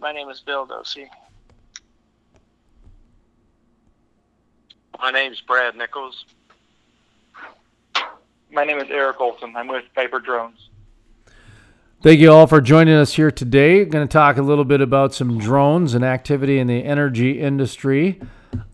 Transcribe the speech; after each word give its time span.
my 0.00 0.12
name 0.12 0.28
is 0.28 0.40
Britt 0.40 0.56
Dohse. 0.68 1.08
My 4.98 5.10
name's 5.10 5.40
Brad 5.40 5.76
Nicholes. 5.76 6.24
My 8.50 8.64
name 8.64 8.78
is 8.78 8.88
Eric 8.90 9.20
Olson. 9.20 9.54
I'm 9.56 9.68
with 9.68 9.84
Viper 9.94 10.18
Drones. 10.18 10.68
Thank 12.02 12.20
you 12.20 12.32
all 12.32 12.46
for 12.46 12.60
joining 12.60 12.94
us 12.94 13.14
here 13.14 13.30
today. 13.30 13.84
We're 13.84 13.90
Going 13.90 14.08
to 14.08 14.12
talk 14.12 14.38
a 14.38 14.42
little 14.42 14.64
bit 14.64 14.80
about 14.80 15.14
some 15.14 15.38
drones 15.38 15.94
and 15.94 16.04
activity 16.04 16.58
in 16.58 16.66
the 16.66 16.84
energy 16.84 17.40
industry, 17.40 18.20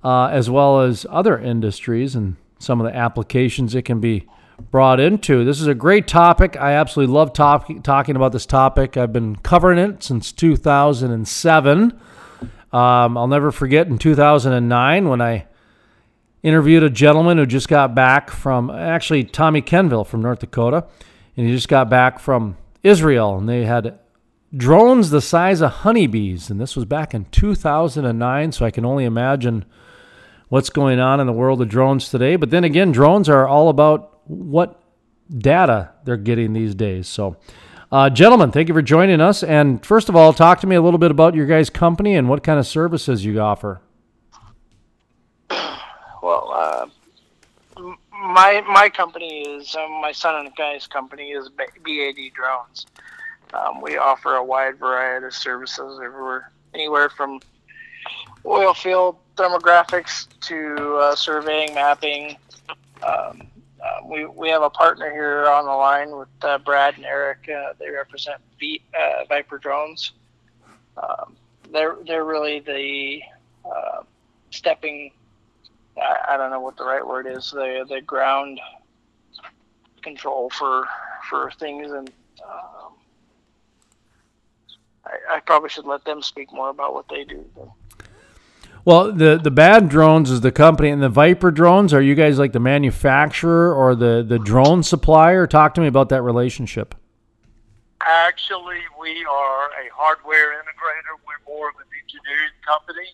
uh, 0.05 0.27
as 0.27 0.49
well 0.49 0.81
as 0.81 1.07
other 1.11 1.39
industries 1.39 2.15
and 2.15 2.37
some 2.59 2.81
of 2.81 2.87
the 2.87 2.97
applications 2.97 3.75
it 3.75 3.83
can 3.83 4.01
be 4.01 4.27
brought 4.71 5.01
into. 5.01 5.45
This 5.45 5.61
is 5.61 5.67
a 5.67 5.75
great 5.75 6.09
topic. 6.09 6.57
I 6.57 6.73
absolutely 6.73 7.15
love 7.15 7.33
talk- 7.33 7.71
talking 7.83 8.17
about 8.17 8.33
this 8.33 8.47
topic. 8.47 8.97
I've 8.97 9.13
been 9.13 9.37
covering 9.37 9.79
it 9.79 10.03
since 10.03 10.33
2007. 10.33 12.01
Um, 12.73 13.19
I'll 13.19 13.27
never 13.27 13.53
forget 13.53 13.87
in 13.87 13.99
2009 13.99 15.09
when 15.09 15.21
I 15.21 15.47
interviewed 16.43 16.83
a 16.83 16.91
gentleman 16.91 17.39
who 17.39 17.47
just 17.47 17.69
got 17.69 17.95
back 17.95 18.31
from 18.31 18.71
actually 18.71 19.25
Tommy 19.25 19.63
Kenville 19.63 20.07
from 20.07 20.23
North 20.23 20.41
Dakota, 20.41 20.87
and 21.37 21.47
he 21.47 21.53
just 21.53 21.69
got 21.69 21.91
back 21.91 22.19
from 22.19 22.57
Israel, 22.83 23.39
and 23.39 23.49
they 23.49 23.65
had 23.65 23.99
drones 24.57 25.11
the 25.11 25.21
size 25.21 25.61
of 25.61 25.71
honeybees, 25.71 26.51
and 26.51 26.61
this 26.61 26.77
was 26.77 26.85
back 26.85 27.15
in 27.15 27.25
2009. 27.27 28.53
So 28.53 28.65
I 28.65 28.71
can 28.71 28.85
only 28.85 29.05
imagine 29.05 29.65
what's 30.49 30.71
going 30.71 31.01
on 31.01 31.21
in 31.21 31.27
the 31.27 31.33
world 31.33 31.61
of 31.61 31.69
drones 31.69 32.09
today. 32.09 32.37
But 32.37 32.51
then 32.51 32.65
again, 32.65 32.93
drones 32.93 33.29
are 33.29 33.47
all 33.47 33.69
about 33.69 34.16
what 34.27 34.81
data 35.31 35.91
they're 36.05 36.17
getting 36.17 36.53
these 36.53 36.75
days. 36.75 37.09
So. 37.09 37.37
Uh, 37.93 38.11
gentlemen, 38.11 38.51
thank 38.51 38.67
you 38.67 38.75
for 38.75 38.83
joining 38.83 39.21
us. 39.21 39.45
And 39.45 39.85
first 39.87 40.09
of 40.09 40.17
all, 40.17 40.33
talk 40.33 40.61
to 40.61 40.67
me 40.67 40.75
a 40.75 40.83
little 40.83 40.99
bit 40.99 41.13
about 41.13 41.37
your 41.37 41.47
guys' 41.47 41.71
company 41.71 42.17
and 42.17 42.29
what 42.29 42.43
kind 42.43 42.59
of 42.59 42.67
services 42.67 43.25
you 43.25 43.41
offer. 43.41 43.81
Well, 46.23 46.51
uh, 46.53 46.87
my 48.11 48.63
my 48.69 48.89
company 48.89 49.43
is 49.43 49.77
um, 49.77 50.01
my 50.01 50.11
son 50.11 50.45
and 50.45 50.57
guy's 50.57 50.89
company 50.89 51.31
is 51.31 51.49
BAD 51.49 52.33
Drones. 52.35 52.87
Um, 53.55 53.81
we 53.81 53.97
offer 53.97 54.35
a 54.35 54.43
wide 54.43 54.79
variety 54.79 55.27
of 55.27 55.35
services 55.35 56.01
everywhere, 56.05 56.51
anywhere 56.75 57.09
from 57.09 57.39
oil 58.45 58.75
field 58.75 59.19
thermographics 59.37 60.27
to 60.41 60.97
uh, 60.97 61.15
surveying, 61.15 61.75
mapping. 61.75 62.37
Um, 63.03 63.43
uh, 63.87 64.01
we 64.05 64.27
we 64.27 64.49
have 64.49 64.63
a 64.63 64.71
partner 64.71 65.11
here 65.11 65.47
on 65.47 65.65
the 65.65 65.73
line 65.73 66.17
with 66.17 66.29
uh, 66.43 66.59
Brad 66.59 66.97
and 66.97 67.05
Eric. 67.05 67.49
Uh, 67.49 67.75
they 67.79 67.91
represent 67.91 68.41
uh, 68.99 69.25
Viper 69.29 69.59
Drones. 69.59 70.13
Um, 70.97 71.37
they're 71.73 71.97
they're 72.07 72.25
really 72.25 72.61
the 72.61 73.21
uh, 73.69 74.03
stepping 74.51 75.13
I, 75.97 76.35
I 76.35 76.37
don't 76.37 76.51
know 76.51 76.61
what 76.61 76.77
the 76.77 76.85
right 76.85 77.07
word 77.07 77.27
is 77.27 77.51
the 77.51 77.85
the 77.89 78.01
ground 78.01 78.61
control 80.03 80.51
for 80.51 80.87
for 81.29 81.51
things 81.59 81.91
and 81.91 82.11
um, 82.45 82.93
I, 85.05 85.37
I 85.37 85.41
probably 85.41 85.69
should 85.69 85.87
let 85.87 86.05
them 86.05 86.23
speak 86.23 86.53
more 86.53 86.71
about 86.71 86.95
what 86.95 87.09
they 87.09 87.25
do. 87.25 87.45
Well, 88.87 89.11
the 89.11 89.37
the 89.37 89.51
Bad 89.51 89.89
Drones 89.89 90.31
is 90.31 90.43
the 90.43 90.53
company, 90.53 90.91
and 90.91 91.03
the 91.03 91.09
Viper 91.09 91.51
Drones 91.51 91.93
are 91.93 92.01
you 92.01 92.15
guys 92.15 92.39
like 92.39 92.53
the 92.53 92.61
manufacturer 92.61 93.75
or 93.75 93.97
the 93.97 94.25
the 94.27 94.39
drone 94.39 94.85
supplier? 94.85 95.45
Talk 95.49 95.75
to 95.75 95.81
me 95.81 95.89
about 95.89 96.09
that 96.11 96.23
relationship. 96.23 96.95
Actually, 98.01 98.79
we 99.01 99.27
are 99.27 99.65
a 99.75 99.91
hardware 99.93 100.55
integrator. 100.63 101.19
We're 101.27 101.53
more 101.53 101.69
of 101.71 101.75
an 101.83 101.91
engineering 102.01 102.55
company 102.65 103.11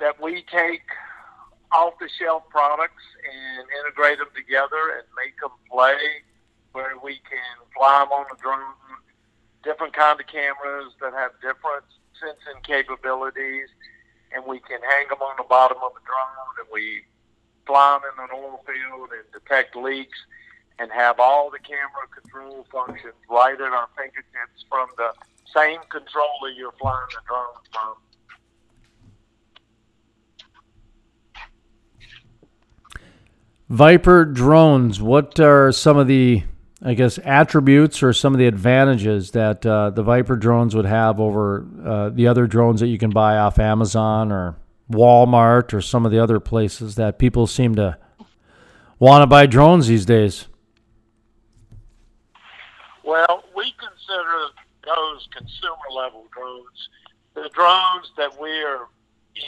that 0.00 0.18
we 0.22 0.42
take 0.50 0.88
off 1.70 1.92
the 2.00 2.08
shelf 2.18 2.44
products 2.48 3.04
and 3.28 3.68
integrate 3.84 4.16
them 4.16 4.32
together 4.34 4.96
and 4.96 5.04
make 5.20 5.38
them 5.38 5.52
play 5.70 6.24
where 6.72 6.96
we 7.04 7.20
can 7.28 7.60
fly 7.76 8.00
them 8.00 8.08
on 8.08 8.24
the 8.30 8.40
drone, 8.40 8.72
different 9.62 9.92
kind 9.92 10.18
of 10.18 10.26
cameras 10.26 10.96
that 11.02 11.12
have 11.12 11.32
different 11.44 11.84
sensing 12.16 12.62
capabilities, 12.64 13.68
and 14.34 14.44
we 14.46 14.58
can 14.60 14.80
hang 14.82 15.08
them 15.08 15.20
on 15.20 15.36
the 15.36 15.44
bottom 15.48 15.78
of 15.82 15.92
the 15.94 16.00
drone 16.04 16.54
and 16.60 16.68
we 16.72 17.02
fly 17.66 17.98
them 18.02 18.12
in 18.18 18.24
an 18.24 18.44
oil 18.44 18.62
field 18.66 19.10
and 19.12 19.24
detect 19.32 19.76
leaks 19.76 20.18
and 20.78 20.90
have 20.92 21.18
all 21.18 21.50
the 21.50 21.58
camera 21.58 22.06
control 22.14 22.66
functions 22.70 23.14
right 23.30 23.54
at 23.54 23.72
our 23.72 23.88
fingertips 23.96 24.64
from 24.68 24.88
the 24.96 25.12
same 25.54 25.80
controller 25.90 26.50
you're 26.54 26.72
flying 26.72 27.06
the 27.10 27.20
drone 27.26 27.46
from. 27.72 27.94
Viper 33.68 34.24
drones, 34.24 35.02
what 35.02 35.40
are 35.40 35.72
some 35.72 35.96
of 35.96 36.06
the, 36.06 36.44
I 36.82 36.92
guess, 36.94 37.18
attributes 37.24 38.02
or 38.02 38.12
some 38.12 38.34
of 38.34 38.38
the 38.38 38.46
advantages 38.46 39.30
that 39.30 39.64
uh, 39.64 39.90
the 39.90 40.02
Viper 40.02 40.36
drones 40.36 40.74
would 40.74 40.84
have 40.84 41.20
over 41.20 41.66
uh, 41.84 42.10
the 42.10 42.26
other 42.26 42.46
drones 42.46 42.80
that 42.80 42.88
you 42.88 42.98
can 42.98 43.10
buy 43.10 43.38
off 43.38 43.58
Amazon 43.58 44.30
or 44.30 44.56
Walmart 44.90 45.72
or 45.72 45.80
some 45.80 46.04
of 46.04 46.12
the 46.12 46.22
other 46.22 46.38
places 46.38 46.96
that 46.96 47.18
people 47.18 47.46
seem 47.46 47.74
to 47.76 47.96
want 48.98 49.22
to 49.22 49.26
buy 49.26 49.46
drones 49.46 49.86
these 49.86 50.04
days? 50.04 50.48
Well, 53.04 53.44
we 53.54 53.72
consider 53.78 54.52
those 54.84 55.28
consumer 55.32 55.90
level 55.94 56.26
drones. 56.32 56.88
The 57.34 57.48
drones 57.54 58.10
that 58.16 58.38
we 58.40 58.50
are 58.62 58.88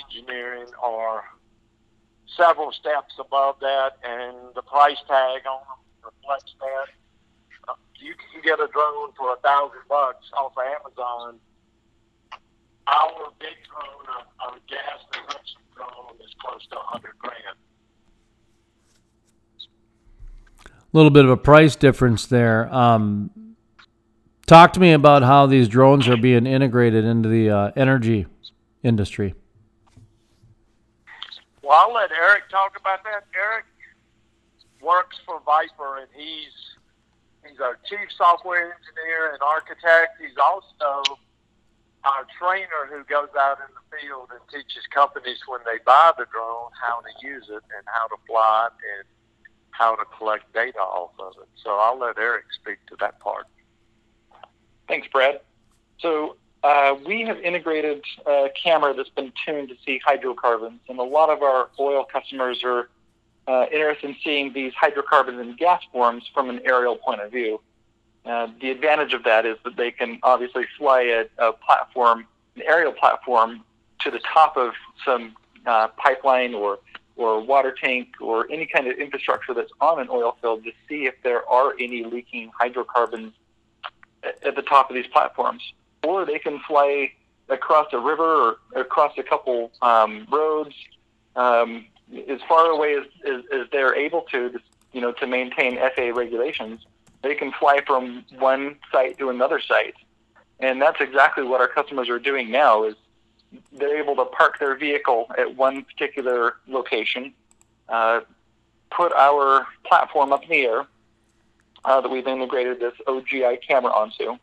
engineering 0.04 0.66
are 0.82 1.24
several 2.36 2.72
steps 2.72 3.14
above 3.18 3.58
that, 3.60 3.98
and 4.04 4.36
the 4.54 4.62
price 4.62 4.98
tag 5.06 5.42
on 5.46 5.60
them 5.60 5.78
reflects 6.04 6.54
that. 6.60 6.88
You 7.98 8.14
can 8.14 8.42
get 8.42 8.60
a 8.60 8.68
drone 8.72 9.12
for 9.16 9.32
a 9.32 9.36
thousand 9.36 9.80
bucks 9.88 10.26
off 10.36 10.52
of 10.56 10.64
Amazon. 10.64 11.38
Our 12.86 13.32
big 13.38 13.56
drone, 13.68 14.24
our 14.40 14.54
gas 14.68 15.04
production 15.12 15.60
drone, 15.74 16.16
is 16.20 16.34
close 16.40 16.66
to 16.70 16.78
a 16.78 16.82
hundred 16.82 17.18
grand. 17.18 17.58
A 20.64 20.96
little 20.96 21.10
bit 21.10 21.24
of 21.24 21.30
a 21.30 21.36
price 21.36 21.76
difference 21.76 22.26
there. 22.26 22.72
Um, 22.74 23.56
talk 24.46 24.72
to 24.74 24.80
me 24.80 24.92
about 24.92 25.22
how 25.22 25.46
these 25.46 25.68
drones 25.68 26.08
are 26.08 26.16
being 26.16 26.46
integrated 26.46 27.04
into 27.04 27.28
the 27.28 27.50
uh, 27.50 27.70
energy 27.76 28.26
industry. 28.82 29.34
Well, 31.62 31.72
I'll 31.72 31.92
let 31.92 32.10
Eric 32.10 32.48
talk 32.48 32.78
about 32.80 33.04
that. 33.04 33.24
Eric 33.36 33.66
works 34.80 35.18
for 35.26 35.40
Viper, 35.44 35.98
and 35.98 36.08
he's 36.16 36.67
he's 37.48 37.60
our 37.60 37.78
chief 37.84 38.08
software 38.16 38.74
engineer 38.76 39.32
and 39.32 39.42
architect. 39.42 40.20
He's 40.20 40.36
also 40.36 41.18
our 42.04 42.26
trainer 42.38 42.86
who 42.88 43.04
goes 43.04 43.28
out 43.38 43.58
in 43.58 43.74
the 43.74 43.84
field 43.98 44.30
and 44.30 44.40
teaches 44.50 44.86
companies 44.94 45.38
when 45.46 45.60
they 45.64 45.78
buy 45.84 46.12
the 46.16 46.26
drone 46.32 46.70
how 46.80 47.00
to 47.00 47.26
use 47.26 47.44
it 47.48 47.62
and 47.76 47.84
how 47.86 48.06
to 48.08 48.16
fly 48.26 48.68
it 48.68 48.98
and 48.98 49.08
how 49.70 49.94
to 49.94 50.04
collect 50.16 50.52
data 50.52 50.78
off 50.78 51.10
of 51.18 51.34
it. 51.42 51.48
So 51.62 51.70
I'll 51.70 51.98
let 51.98 52.18
Eric 52.18 52.44
speak 52.54 52.78
to 52.88 52.96
that 53.00 53.20
part. 53.20 53.46
Thanks, 54.86 55.08
Brad. 55.08 55.40
So 55.98 56.36
uh, 56.62 56.96
we 57.06 57.22
have 57.22 57.38
integrated 57.40 58.02
a 58.26 58.48
camera 58.60 58.94
that's 58.94 59.10
been 59.10 59.32
tuned 59.44 59.68
to 59.68 59.76
see 59.84 60.00
hydrocarbons, 60.04 60.80
and 60.88 60.98
a 60.98 61.04
lot 61.04 61.30
of 61.30 61.42
our 61.42 61.68
oil 61.78 62.04
customers 62.04 62.62
are 62.64 62.88
uh, 63.48 63.66
in 64.02 64.14
seeing 64.22 64.52
these 64.52 64.72
hydrocarbons 64.74 65.40
in 65.40 65.56
gas 65.56 65.82
forms 65.90 66.24
from 66.34 66.50
an 66.50 66.60
aerial 66.64 66.96
point 66.96 67.20
of 67.20 67.32
view. 67.32 67.60
Uh, 68.26 68.48
the 68.60 68.70
advantage 68.70 69.14
of 69.14 69.24
that 69.24 69.46
is 69.46 69.56
that 69.64 69.76
they 69.76 69.90
can 69.90 70.18
obviously 70.22 70.66
fly 70.76 71.00
a, 71.00 71.24
a 71.38 71.52
platform, 71.54 72.26
an 72.56 72.62
aerial 72.66 72.92
platform, 72.92 73.64
to 74.00 74.10
the 74.10 74.20
top 74.20 74.56
of 74.56 74.74
some 75.04 75.34
uh, 75.66 75.88
pipeline 75.96 76.54
or 76.54 76.78
or 77.16 77.40
water 77.40 77.74
tank 77.82 78.08
or 78.20 78.48
any 78.48 78.64
kind 78.64 78.86
of 78.86 78.96
infrastructure 78.96 79.52
that's 79.52 79.72
on 79.80 79.98
an 79.98 80.06
oil 80.08 80.36
field 80.40 80.62
to 80.62 80.70
see 80.88 81.06
if 81.06 81.14
there 81.24 81.44
are 81.48 81.74
any 81.80 82.04
leaking 82.04 82.48
hydrocarbons 82.56 83.32
at, 84.22 84.40
at 84.46 84.54
the 84.54 84.62
top 84.62 84.88
of 84.88 84.94
these 84.94 85.08
platforms 85.08 85.60
or 86.04 86.24
they 86.24 86.38
can 86.38 86.60
fly 86.60 87.10
across 87.48 87.88
a 87.92 87.98
river 87.98 88.56
or 88.72 88.80
across 88.80 89.18
a 89.18 89.22
couple 89.24 89.72
um, 89.82 90.28
roads 90.30 90.74
um, 91.34 91.86
as 92.28 92.40
far 92.48 92.66
away 92.66 92.94
as, 92.94 93.04
as, 93.26 93.42
as 93.52 93.66
they're 93.72 93.94
able 93.94 94.22
to, 94.32 94.58
you 94.92 95.00
know, 95.00 95.12
to 95.12 95.26
maintain 95.26 95.78
FAA 95.78 96.10
regulations. 96.14 96.86
They 97.22 97.34
can 97.34 97.52
fly 97.52 97.80
from 97.86 98.24
one 98.38 98.76
site 98.92 99.18
to 99.18 99.28
another 99.28 99.60
site, 99.60 99.94
and 100.60 100.80
that's 100.80 101.00
exactly 101.00 101.44
what 101.44 101.60
our 101.60 101.68
customers 101.68 102.08
are 102.08 102.20
doing 102.20 102.50
now. 102.50 102.84
Is 102.84 102.94
they're 103.72 103.98
able 103.98 104.16
to 104.16 104.24
park 104.24 104.58
their 104.58 104.76
vehicle 104.76 105.30
at 105.36 105.56
one 105.56 105.82
particular 105.84 106.56
location, 106.68 107.34
uh, 107.88 108.20
put 108.90 109.12
our 109.14 109.66
platform 109.84 110.32
up 110.32 110.44
in 110.44 110.50
the 110.50 110.60
air 110.60 110.86
uh, 111.84 112.00
that 112.00 112.08
we've 112.08 112.26
integrated 112.26 112.80
this 112.80 112.94
OGI 113.06 113.58
camera 113.66 113.92
onto, 113.92 114.36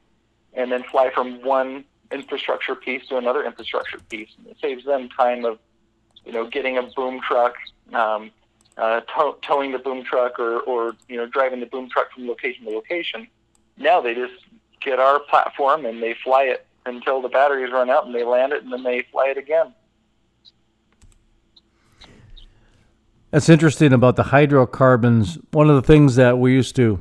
and 0.53 0.71
then 0.71 0.83
fly 0.83 1.11
from 1.13 1.43
one 1.43 1.85
infrastructure 2.11 2.75
piece 2.75 3.07
to 3.07 3.17
another 3.17 3.43
infrastructure 3.43 3.99
piece. 4.09 4.29
And 4.37 4.47
it 4.47 4.57
saves 4.61 4.85
them 4.85 5.09
time 5.09 5.45
of, 5.45 5.59
you 6.25 6.31
know, 6.31 6.47
getting 6.47 6.77
a 6.77 6.83
boom 6.95 7.21
truck, 7.27 7.55
um, 7.93 8.31
uh, 8.77 9.01
tow- 9.01 9.37
towing 9.41 9.71
the 9.71 9.79
boom 9.79 10.03
truck, 10.03 10.39
or, 10.39 10.59
or 10.61 10.95
you 11.07 11.17
know, 11.17 11.25
driving 11.25 11.59
the 11.59 11.65
boom 11.65 11.89
truck 11.89 12.11
from 12.11 12.27
location 12.27 12.65
to 12.65 12.71
location. 12.71 13.27
Now 13.77 14.01
they 14.01 14.13
just 14.13 14.33
get 14.81 14.99
our 14.99 15.19
platform 15.19 15.85
and 15.85 16.01
they 16.01 16.15
fly 16.23 16.43
it 16.43 16.65
until 16.85 17.21
the 17.21 17.29
batteries 17.29 17.71
run 17.71 17.89
out, 17.89 18.05
and 18.05 18.13
they 18.13 18.23
land 18.23 18.53
it, 18.53 18.63
and 18.63 18.71
then 18.71 18.83
they 18.83 19.05
fly 19.11 19.27
it 19.29 19.37
again. 19.37 19.73
That's 23.31 23.49
interesting 23.49 23.91
about 23.91 24.15
the 24.15 24.23
hydrocarbons. 24.23 25.39
One 25.51 25.69
of 25.69 25.75
the 25.75 25.81
things 25.81 26.15
that 26.15 26.37
we 26.37 26.53
used 26.53 26.75
to 26.77 26.99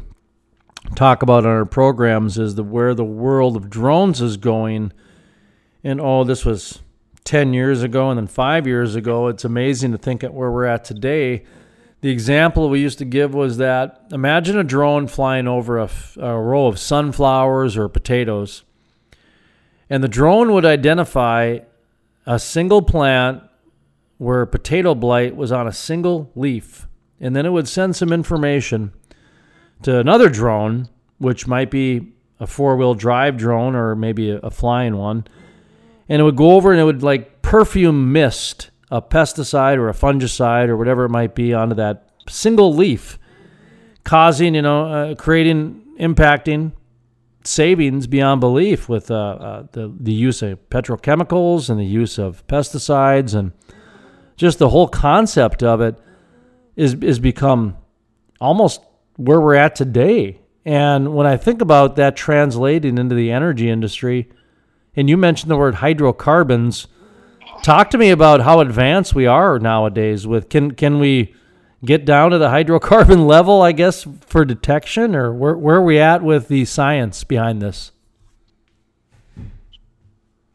talk 0.94 1.22
about 1.22 1.44
on 1.44 1.52
our 1.52 1.64
programs 1.64 2.38
is 2.38 2.54
the 2.54 2.64
where 2.64 2.94
the 2.94 3.04
world 3.04 3.56
of 3.56 3.70
drones 3.70 4.20
is 4.20 4.36
going. 4.36 4.92
And 5.84 6.00
oh, 6.00 6.24
this 6.24 6.44
was 6.44 6.80
10 7.24 7.54
years 7.54 7.82
ago 7.82 8.10
and 8.10 8.18
then 8.18 8.26
5 8.26 8.66
years 8.66 8.94
ago. 8.94 9.28
It's 9.28 9.44
amazing 9.44 9.92
to 9.92 9.98
think 9.98 10.22
at 10.22 10.34
where 10.34 10.50
we're 10.50 10.66
at 10.66 10.84
today. 10.84 11.44
The 12.00 12.10
example 12.10 12.68
we 12.68 12.80
used 12.80 12.98
to 12.98 13.04
give 13.04 13.34
was 13.34 13.56
that 13.56 14.06
imagine 14.12 14.58
a 14.58 14.64
drone 14.64 15.06
flying 15.06 15.48
over 15.48 15.78
a, 15.78 15.88
a 16.18 16.38
row 16.38 16.66
of 16.66 16.78
sunflowers 16.78 17.76
or 17.76 17.88
potatoes. 17.88 18.62
And 19.88 20.02
the 20.02 20.08
drone 20.08 20.52
would 20.52 20.64
identify 20.64 21.60
a 22.26 22.38
single 22.38 22.82
plant 22.82 23.42
where 24.18 24.46
potato 24.46 24.94
blight 24.94 25.36
was 25.36 25.52
on 25.52 25.66
a 25.66 25.72
single 25.72 26.30
leaf. 26.34 26.86
And 27.20 27.34
then 27.34 27.46
it 27.46 27.50
would 27.50 27.68
send 27.68 27.96
some 27.96 28.12
information 28.12 28.92
to 29.82 29.98
another 29.98 30.28
drone, 30.28 30.88
which 31.18 31.46
might 31.46 31.70
be 31.70 32.12
a 32.40 32.46
four 32.46 32.76
wheel 32.76 32.94
drive 32.94 33.36
drone 33.36 33.74
or 33.74 33.94
maybe 33.94 34.30
a, 34.30 34.38
a, 34.38 34.50
flying 34.50 34.96
one. 34.96 35.26
And 36.08 36.20
it 36.20 36.24
would 36.24 36.36
go 36.36 36.52
over 36.52 36.70
and 36.70 36.80
it 36.80 36.84
would 36.84 37.02
like 37.02 37.42
perfume 37.42 38.12
mist 38.12 38.70
a 38.90 39.00
pesticide 39.00 39.76
or 39.76 39.88
a 39.88 39.94
fungicide 39.94 40.68
or 40.68 40.76
whatever 40.76 41.04
it 41.04 41.10
might 41.10 41.34
be 41.34 41.54
onto 41.54 41.74
that 41.74 42.08
single 42.28 42.74
leaf, 42.74 43.18
causing, 44.04 44.54
you 44.54 44.62
know, 44.62 44.86
uh, 44.86 45.14
creating, 45.14 45.82
impacting 45.98 46.72
savings 47.44 48.06
beyond 48.06 48.40
belief 48.40 48.88
with 48.88 49.10
uh, 49.10 49.14
uh, 49.14 49.66
the, 49.72 49.94
the 50.00 50.12
use 50.12 50.42
of 50.42 50.58
petrochemicals 50.70 51.68
and 51.68 51.78
the 51.78 51.84
use 51.84 52.18
of 52.18 52.46
pesticides 52.46 53.34
and 53.34 53.52
just 54.36 54.58
the 54.58 54.70
whole 54.70 54.88
concept 54.88 55.62
of 55.62 55.80
it 55.80 55.96
is 56.76 56.94
is 56.94 57.18
become 57.18 57.76
almost 58.40 58.80
where 59.16 59.40
we're 59.40 59.54
at 59.54 59.76
today. 59.76 60.40
And 60.64 61.14
when 61.14 61.26
I 61.26 61.36
think 61.36 61.60
about 61.60 61.96
that 61.96 62.16
translating 62.16 62.98
into 62.98 63.14
the 63.14 63.30
energy 63.30 63.70
industry, 63.70 64.30
and 64.96 65.08
you 65.08 65.16
mentioned 65.16 65.50
the 65.50 65.56
word 65.56 65.76
hydrocarbons, 65.76 66.86
talk 67.62 67.90
to 67.90 67.98
me 67.98 68.10
about 68.10 68.42
how 68.42 68.60
advanced 68.60 69.14
we 69.14 69.26
are 69.26 69.58
nowadays 69.58 70.26
with 70.26 70.48
can 70.48 70.72
can 70.72 70.98
we 70.98 71.34
get 71.84 72.04
down 72.04 72.30
to 72.30 72.38
the 72.38 72.48
hydrocarbon 72.48 73.26
level, 73.26 73.62
I 73.62 73.72
guess, 73.72 74.06
for 74.26 74.44
detection 74.44 75.14
or 75.14 75.32
where 75.32 75.56
where 75.56 75.76
are 75.76 75.82
we 75.82 75.98
at 75.98 76.22
with 76.22 76.48
the 76.48 76.64
science 76.64 77.24
behind 77.24 77.60
this? 77.60 77.92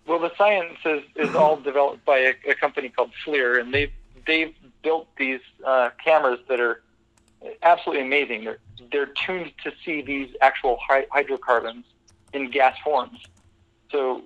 Well, 0.07 0.19
the 0.19 0.31
science 0.37 0.79
is, 0.85 1.03
is 1.15 1.35
all 1.35 1.57
developed 1.61 2.03
by 2.03 2.17
a, 2.17 2.33
a 2.49 2.55
company 2.55 2.89
called 2.89 3.11
FLIR, 3.25 3.61
and 3.61 3.73
they've 3.73 3.91
they've 4.25 4.55
built 4.81 5.07
these 5.17 5.41
uh, 5.65 5.89
cameras 6.03 6.39
that 6.47 6.59
are 6.59 6.81
absolutely 7.63 8.05
amazing. 8.05 8.43
They're 8.43 8.59
they're 8.91 9.13
tuned 9.25 9.51
to 9.63 9.71
see 9.85 10.01
these 10.01 10.35
actual 10.41 10.79
hydrocarbons 11.11 11.85
in 12.33 12.49
gas 12.49 12.75
forms. 12.83 13.19
So 13.91 14.23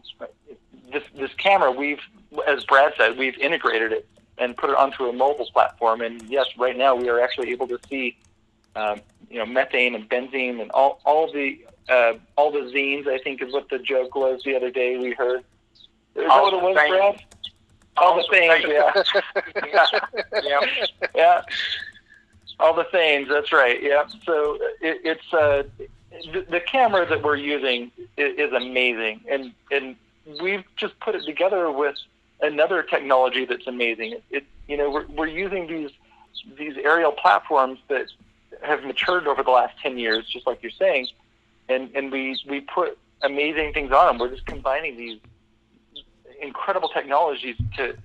this 0.92 1.04
this 1.15 1.33
camera, 1.36 1.71
we've 1.71 2.01
as 2.48 2.63
Brad 2.65 2.94
said, 2.98 3.18
we've 3.18 3.38
integrated 3.38 3.92
it 3.92 4.07
and 4.38 4.57
put 4.57 4.69
it 4.69 4.75
onto 4.75 5.06
a 5.06 5.13
mobile 5.13 5.48
platform. 5.51 6.01
And 6.01 6.21
yes, 6.24 6.48
right 6.57 6.77
now 6.77 6.95
we 6.95 7.10
are 7.10 7.19
actually 7.19 7.51
able 7.51 7.68
to 7.68 7.80
see, 7.89 8.18
um, 8.75 9.01
you 9.30 9.39
know, 9.39 9.45
methane 9.45 9.95
and 9.95 10.10
benzene 10.10 10.62
and 10.62 10.71
all 10.71 11.01
all 11.06 11.31
the 11.31 11.63
uh, 11.89 12.13
all 12.36 12.51
the 12.51 12.71
zenes. 12.71 13.07
I 13.07 13.18
think 13.19 13.42
is 13.42 13.54
what 13.54 13.69
the 13.69 13.80
joke 13.80 14.15
was 14.15 14.42
the 14.44 14.56
other 14.56 14.71
day. 14.71 14.98
We 14.98 15.13
heard 15.13 15.44
is 16.15 16.25
all 16.30 16.51
that 16.51 16.54
what 16.54 16.54
it 16.54 16.63
was, 16.63 16.89
Brad? 16.89 17.24
All, 17.95 18.15
the 18.15 18.24
things, 18.31 18.65
yeah. 18.68 18.92
yeah. 20.44 20.60
yeah. 21.13 21.42
All 22.60 22.74
the 22.74 22.86
things, 22.86 23.30
that's 23.30 23.54
right. 23.54 23.81
Yeah. 23.83 24.07
So 24.25 24.57
it, 24.81 25.01
it's 25.04 25.33
uh, 25.33 25.63
the, 26.50 26.60
camera 26.60 27.07
that 27.07 27.24
we're 27.24 27.36
using 27.36 27.92
is, 28.18 28.38
is 28.38 28.54
amazing, 28.54 29.21
and 29.30 29.54
and 29.71 29.95
we've 30.42 30.63
just 30.75 31.00
put 31.00 31.15
it 31.15 31.25
together 31.25 31.71
with 31.71 31.95
another 32.42 32.83
technology 32.83 33.45
that's 33.45 33.68
amazing. 33.68 34.13
It, 34.13 34.24
it 34.30 34.44
you 34.68 34.77
know 34.77 34.89
we're 34.89 35.07
we're 35.07 35.27
using 35.27 35.68
these 35.68 35.92
these 36.57 36.75
aerial 36.77 37.12
platforms 37.12 37.80
that 37.88 38.07
have 38.62 38.83
matured 38.83 39.27
over 39.27 39.44
the 39.44 39.51
last 39.51 39.77
ten 39.81 39.98
years, 39.98 40.25
just 40.27 40.45
like 40.45 40.62
you're 40.62 40.71
saying, 40.71 41.07
and 41.69 41.89
and 41.95 42.12
we 42.12 42.39
we 42.48 42.62
put 42.62 42.98
amazing 43.21 43.74
things 43.74 43.92
on 43.92 44.07
them. 44.07 44.18
We're 44.19 44.33
just 44.33 44.45
combining 44.45 44.98
these 44.98 45.19
incredible 46.42 46.89
technologies 46.89 47.56
to 47.77 47.98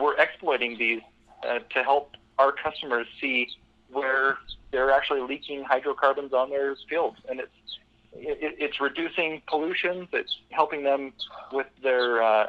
we're 0.00 0.18
exploiting 0.18 0.76
these 0.78 1.00
uh, 1.48 1.60
to 1.70 1.82
help 1.82 2.16
our 2.38 2.52
customers 2.52 3.06
see 3.20 3.48
where 3.90 4.38
they're 4.72 4.90
actually 4.90 5.20
leaking 5.20 5.62
hydrocarbons 5.62 6.32
on 6.32 6.50
their 6.50 6.74
fields, 6.88 7.18
and 7.28 7.38
it's 7.38 7.78
it, 8.14 8.56
it's 8.58 8.80
reducing 8.80 9.42
pollution. 9.46 10.08
It's 10.12 10.36
helping 10.50 10.82
them 10.82 11.12
with 11.52 11.68
their 11.82 12.22
uh, 12.22 12.46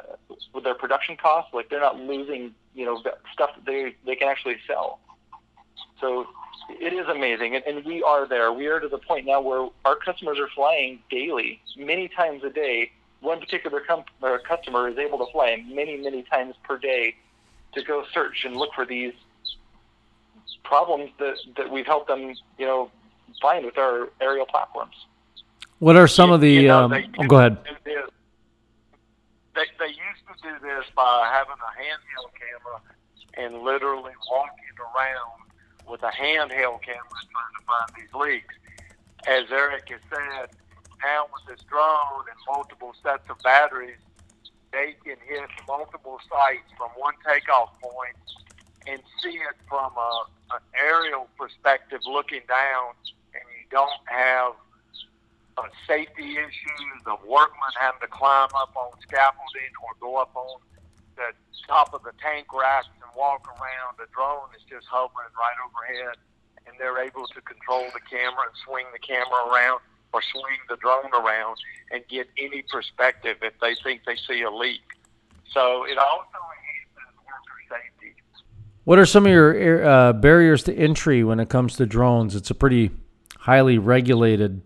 with 0.52 0.64
their 0.64 0.74
production 0.74 1.16
costs. 1.16 1.54
Like 1.54 1.68
they're 1.68 1.80
not 1.80 2.00
losing 2.00 2.54
you 2.74 2.84
know 2.84 3.00
stuff 3.32 3.50
that 3.54 3.64
they 3.64 3.94
they 4.04 4.16
can 4.16 4.28
actually 4.28 4.56
sell. 4.66 4.98
So 6.00 6.26
it 6.68 6.92
is 6.92 7.06
amazing, 7.08 7.54
and, 7.54 7.64
and 7.66 7.84
we 7.84 8.02
are 8.02 8.26
there. 8.26 8.52
We 8.52 8.66
are 8.66 8.80
to 8.80 8.88
the 8.88 8.98
point 8.98 9.26
now 9.26 9.40
where 9.40 9.68
our 9.84 9.96
customers 9.96 10.38
are 10.38 10.48
flying 10.54 11.00
daily, 11.10 11.60
many 11.76 12.08
times 12.08 12.42
a 12.42 12.50
day, 12.50 12.90
one 13.20 13.38
particular 13.38 13.80
com- 13.80 14.04
customer 14.48 14.88
is 14.88 14.98
able 14.98 15.18
to 15.24 15.30
fly 15.30 15.62
many, 15.66 15.96
many 15.96 16.22
times 16.22 16.54
per 16.62 16.78
day 16.78 17.14
to 17.74 17.82
go 17.82 18.04
search 18.12 18.44
and 18.44 18.56
look 18.56 18.70
for 18.74 18.86
these 18.86 19.12
problems 20.62 21.10
that, 21.18 21.36
that 21.56 21.70
we've 21.70 21.86
helped 21.86 22.08
them, 22.08 22.34
you 22.58 22.66
know, 22.66 22.90
find 23.40 23.64
with 23.64 23.78
our 23.78 24.08
aerial 24.20 24.46
platforms. 24.46 24.94
What 25.78 25.96
are 25.96 26.08
some 26.08 26.30
you, 26.30 26.34
of 26.34 26.40
the? 26.40 26.50
You 26.50 26.68
know, 26.68 26.84
um, 26.84 26.92
oh, 27.18 27.26
go 27.26 27.38
ahead. 27.38 27.58
They, 27.84 29.66
they 29.78 29.86
used 29.86 30.24
to 30.26 30.34
do 30.42 30.66
this 30.66 30.84
by 30.96 31.30
having 31.32 31.54
a 31.54 31.72
handheld 31.78 32.32
camera 32.34 32.80
and 33.36 33.62
literally 33.62 34.12
walking 34.30 34.76
around 34.80 35.44
with 35.88 36.02
a 36.02 36.10
handheld 36.10 36.82
camera 36.82 37.18
trying 37.30 37.54
to 37.54 37.64
find 37.66 37.90
these 37.96 38.12
leaks. 38.14 38.54
As 39.26 39.44
Eric 39.50 39.88
has 39.90 40.00
said, 40.10 40.50
now 41.02 41.26
with 41.32 41.44
this 41.46 41.64
drone 41.68 42.24
and 42.28 42.38
multiple 42.48 42.94
sets 43.02 43.28
of 43.30 43.38
batteries, 43.44 43.98
they 44.72 44.96
can 45.04 45.16
hit 45.26 45.48
multiple 45.68 46.18
sites 46.28 46.70
from 46.76 46.90
one 46.96 47.14
takeoff 47.26 47.78
point 47.80 48.16
and 48.86 49.00
see 49.22 49.36
it 49.36 49.56
from 49.68 49.92
a, 49.96 50.10
an 50.54 50.60
aerial 50.78 51.28
perspective 51.38 52.00
looking 52.06 52.42
down, 52.48 52.94
and 53.32 53.42
you 53.58 53.66
don't 53.70 54.02
have 54.06 54.54
safety 55.86 56.34
issues 56.34 57.00
of 57.06 57.22
workmen 57.24 57.70
having 57.78 58.00
to 58.00 58.08
climb 58.08 58.50
up 58.56 58.74
on 58.74 58.90
scaffolding 59.02 59.70
or 59.82 59.94
go 60.00 60.16
up 60.16 60.34
on 60.34 60.60
the 61.16 61.30
top 61.68 61.94
of 61.94 62.02
the 62.02 62.12
tank 62.20 62.46
racks 62.52 62.88
and 63.00 63.10
walk 63.16 63.46
around. 63.46 63.94
The 63.98 64.06
drone 64.14 64.50
is 64.56 64.62
just 64.68 64.86
hovering 64.90 65.30
right 65.38 65.58
overhead, 65.62 66.16
and 66.66 66.74
they're 66.78 66.98
able 66.98 67.26
to 67.28 67.40
control 67.42 67.86
the 67.94 68.00
camera 68.10 68.50
and 68.50 68.56
swing 68.66 68.86
the 68.92 68.98
camera 68.98 69.46
around 69.46 69.80
or 70.12 70.22
swing 70.22 70.58
the 70.68 70.76
drone 70.76 71.12
around 71.14 71.56
and 71.90 72.02
get 72.08 72.26
any 72.38 72.62
perspective 72.70 73.36
if 73.42 73.54
they 73.60 73.74
think 73.82 74.02
they 74.06 74.16
see 74.16 74.42
a 74.42 74.50
leak. 74.50 74.82
So 75.52 75.84
it 75.84 75.98
also. 75.98 76.26
What 78.84 78.98
are 78.98 79.06
some 79.06 79.24
of 79.24 79.32
your 79.32 79.84
uh, 79.84 80.12
barriers 80.12 80.62
to 80.64 80.74
entry 80.74 81.24
when 81.24 81.40
it 81.40 81.48
comes 81.48 81.76
to 81.76 81.86
drones? 81.86 82.36
It's 82.36 82.50
a 82.50 82.54
pretty 82.54 82.90
highly 83.38 83.78
regulated 83.78 84.62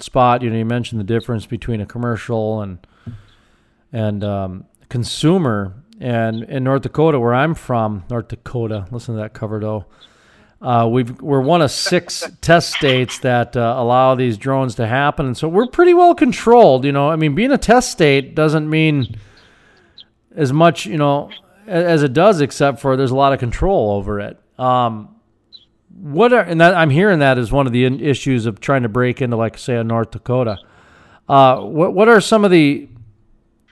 spot. 0.00 0.42
You 0.42 0.50
know, 0.50 0.56
you 0.56 0.66
mentioned 0.66 1.00
the 1.00 1.04
difference 1.04 1.46
between 1.46 1.80
a 1.80 1.86
commercial 1.86 2.60
and 2.60 2.86
and 3.92 4.22
um, 4.24 4.64
consumer. 4.88 5.74
And 6.00 6.42
in 6.44 6.64
North 6.64 6.82
Dakota, 6.82 7.18
where 7.20 7.32
I'm 7.32 7.54
from, 7.54 8.04
North 8.10 8.28
Dakota, 8.28 8.86
listen 8.90 9.14
to 9.14 9.20
that 9.22 9.32
cover 9.32 9.60
though. 9.60 9.86
Uh, 10.60 10.88
we've, 10.90 11.20
we're 11.20 11.40
one 11.40 11.60
of 11.62 11.70
six 11.70 12.28
test 12.40 12.72
states 12.72 13.18
that 13.20 13.56
uh, 13.56 13.74
allow 13.76 14.14
these 14.14 14.36
drones 14.38 14.74
to 14.76 14.86
happen, 14.86 15.26
and 15.26 15.36
so 15.36 15.46
we're 15.46 15.66
pretty 15.66 15.94
well 15.94 16.14
controlled. 16.14 16.84
You 16.84 16.92
know, 16.92 17.08
I 17.10 17.16
mean, 17.16 17.34
being 17.34 17.52
a 17.52 17.58
test 17.58 17.92
state 17.92 18.34
doesn't 18.34 18.68
mean 18.68 19.16
as 20.34 20.52
much, 20.52 20.86
you 20.86 20.96
know, 20.96 21.30
as 21.66 22.02
it 22.02 22.12
does, 22.12 22.40
except 22.40 22.80
for 22.80 22.96
there's 22.96 23.10
a 23.10 23.16
lot 23.16 23.32
of 23.32 23.38
control 23.38 23.92
over 23.92 24.20
it. 24.20 24.38
Um, 24.58 25.16
what 25.88 26.32
are 26.32 26.40
and 26.40 26.60
that 26.60 26.74
I'm 26.74 26.90
hearing 26.90 27.20
that 27.20 27.38
is 27.38 27.52
one 27.52 27.66
of 27.66 27.72
the 27.72 27.84
issues 27.84 28.46
of 28.46 28.60
trying 28.60 28.82
to 28.82 28.88
break 28.88 29.22
into, 29.22 29.36
like, 29.36 29.56
say, 29.58 29.76
a 29.76 29.84
North 29.84 30.10
Dakota. 30.10 30.58
Uh, 31.28 31.60
what 31.60 31.94
what 31.94 32.08
are 32.08 32.20
some 32.20 32.44
of 32.44 32.50
the 32.50 32.88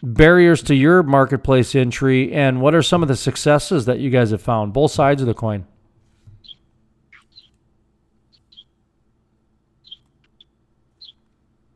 barriers 0.03 0.63
to 0.65 0.75
your 0.75 1.03
marketplace 1.03 1.75
entry, 1.75 2.33
and 2.33 2.61
what 2.61 2.75
are 2.75 2.83
some 2.83 3.03
of 3.03 3.09
the 3.09 3.17
successes 3.17 3.87
that 3.87 3.99
you 3.99 4.11
guys 4.11 4.31
have 4.31 4.43
found? 4.43 4.73
Both 4.73 4.93
sides 4.93 5.21
of 5.21 5.27
the 5.27 5.35
coin. 5.35 5.67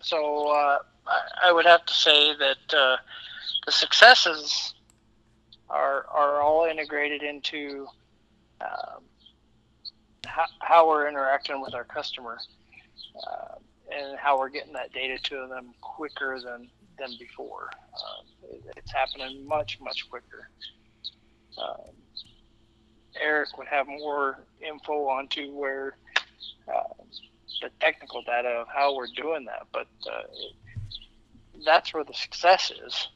So 0.01 0.49
uh, 0.49 0.79
I 1.45 1.51
would 1.51 1.67
have 1.67 1.85
to 1.85 1.93
say 1.93 2.33
that 2.37 2.75
uh, 2.75 2.97
the 3.67 3.73
successes 3.73 4.75
are 5.69 6.07
are 6.11 6.41
all 6.43 6.67
integrated 6.67 7.23
into 7.23 7.87
um, 8.61 9.03
how, 10.27 10.47
how, 10.61 10.89
we're 10.89 11.09
interacting 11.09 11.61
with 11.61 11.75
our 11.75 11.85
customer 11.85 12.39
uh, 13.27 13.55
and 13.93 14.19
how 14.19 14.39
we're 14.39 14.49
getting 14.49 14.73
that 14.73 14.93
data 14.93 15.19
to 15.19 15.47
them 15.49 15.75
quicker 15.81 16.41
than 16.41 16.69
than 16.99 17.11
before. 17.19 17.71
It, 18.51 18.63
it's 18.77 18.93
happening 18.93 19.47
much 19.47 19.79
much 19.81 20.09
quicker. 20.09 20.51
Um, 21.59 21.93
Eric 23.21 23.57
would 23.59 23.69
have 23.69 23.87
more 23.87 24.41
info 24.61 25.09
onto 25.09 25.53
where 25.53 25.97
uh, 26.69 26.83
the 27.63 27.71
technical 27.81 28.23
data 28.23 28.49
of 28.49 28.67
how 28.75 28.95
we're 28.95 29.07
doing 29.09 29.45
that, 29.47 29.67
but 29.73 29.87
uh, 30.11 30.23
that's 31.65 31.95
where 31.95 32.05
the 32.05 32.15
success 32.15 32.71
is. 32.85 33.09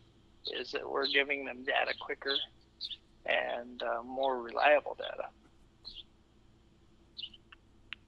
Is 0.58 0.72
that 0.72 0.88
we're 0.88 1.06
giving 1.06 1.44
them 1.44 1.64
data 1.64 1.92
quicker 2.00 2.36
and 3.26 3.82
uh, 3.82 4.02
more 4.02 4.40
reliable 4.42 4.96
data. 4.98 5.28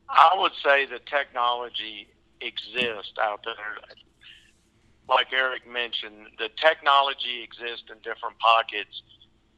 I 0.08 0.34
would 0.36 0.52
say 0.64 0.86
the 0.86 1.00
technology 1.06 2.08
exists 2.40 3.14
out 3.20 3.40
there. 3.44 3.54
Like 5.08 5.28
Eric 5.32 5.66
mentioned, 5.66 6.26
the 6.38 6.48
technology 6.60 7.42
exists 7.42 7.86
in 7.90 7.98
different 7.98 8.38
pockets. 8.38 9.02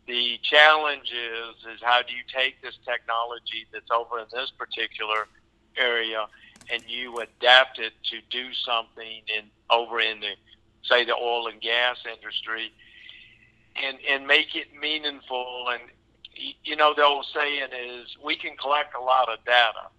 The 0.07 0.39
challenge 0.43 1.13
is 1.13 1.57
is 1.75 1.81
how 1.83 2.03
do 2.03 2.13
you 2.15 2.23
take 2.35 2.61
this 2.63 2.79
technology 2.85 3.67
that's 3.73 3.91
over 3.91 4.19
in 4.19 4.27
this 4.33 4.53
particular 4.57 5.27
area 5.77 6.27
and 6.73 6.83
you 6.87 7.19
adapt 7.19 7.79
it 7.79 7.93
to 8.11 8.21
do 8.31 8.53
something 8.67 9.23
in 9.29 9.51
over 9.71 10.01
in 10.01 10.21
the 10.21 10.33
say 10.89 11.05
the 11.05 11.15
oil 11.15 11.49
and 11.49 11.61
gas 11.61 11.99
industry 12.11 12.73
and 13.77 13.99
and 14.09 14.27
make 14.27 14.55
it 14.55 14.69
meaningful. 14.81 15.67
And 15.73 15.83
you 16.63 16.77
know 16.77 16.95
the 16.95 17.05
old 17.05 17.27
saying 17.35 17.71
is 17.73 18.17
we 18.25 18.37
can 18.37 18.57
collect 18.57 18.95
a 18.95 19.01
lot 19.01 19.29
of 19.29 19.45
data 19.45 19.91